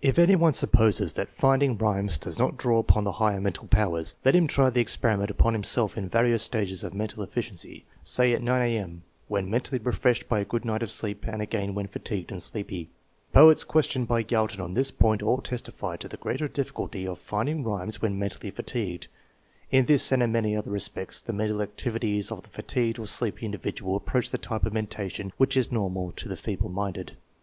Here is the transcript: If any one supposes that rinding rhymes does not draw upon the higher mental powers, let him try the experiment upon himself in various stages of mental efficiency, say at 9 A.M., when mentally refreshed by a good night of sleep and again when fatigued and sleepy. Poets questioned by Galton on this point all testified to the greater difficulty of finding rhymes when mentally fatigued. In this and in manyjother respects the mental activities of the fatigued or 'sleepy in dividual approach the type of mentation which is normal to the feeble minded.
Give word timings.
If 0.00 0.18
any 0.18 0.36
one 0.36 0.54
supposes 0.54 1.12
that 1.12 1.28
rinding 1.42 1.76
rhymes 1.76 2.16
does 2.16 2.38
not 2.38 2.56
draw 2.56 2.78
upon 2.78 3.04
the 3.04 3.12
higher 3.20 3.42
mental 3.42 3.68
powers, 3.68 4.14
let 4.24 4.34
him 4.34 4.46
try 4.46 4.70
the 4.70 4.80
experiment 4.80 5.30
upon 5.30 5.52
himself 5.52 5.98
in 5.98 6.08
various 6.08 6.42
stages 6.42 6.82
of 6.82 6.94
mental 6.94 7.22
efficiency, 7.22 7.84
say 8.04 8.32
at 8.32 8.40
9 8.42 8.62
A.M., 8.62 9.02
when 9.26 9.50
mentally 9.50 9.78
refreshed 9.84 10.30
by 10.30 10.40
a 10.40 10.46
good 10.46 10.64
night 10.64 10.82
of 10.82 10.90
sleep 10.90 11.26
and 11.28 11.42
again 11.42 11.74
when 11.74 11.86
fatigued 11.86 12.32
and 12.32 12.42
sleepy. 12.42 12.88
Poets 13.34 13.64
questioned 13.64 14.08
by 14.08 14.22
Galton 14.22 14.62
on 14.62 14.72
this 14.72 14.90
point 14.90 15.22
all 15.22 15.42
testified 15.42 16.00
to 16.00 16.08
the 16.08 16.16
greater 16.16 16.48
difficulty 16.48 17.06
of 17.06 17.18
finding 17.18 17.62
rhymes 17.62 18.00
when 18.00 18.18
mentally 18.18 18.50
fatigued. 18.50 19.08
In 19.70 19.84
this 19.84 20.10
and 20.10 20.22
in 20.22 20.32
manyjother 20.32 20.70
respects 20.72 21.20
the 21.20 21.34
mental 21.34 21.60
activities 21.60 22.32
of 22.32 22.44
the 22.44 22.48
fatigued 22.48 22.98
or 22.98 23.06
'sleepy 23.06 23.44
in 23.44 23.52
dividual 23.52 23.94
approach 23.96 24.30
the 24.30 24.38
type 24.38 24.64
of 24.64 24.72
mentation 24.72 25.34
which 25.36 25.54
is 25.54 25.70
normal 25.70 26.12
to 26.12 26.30
the 26.30 26.34
feeble 26.36 26.70
minded. 26.70 27.14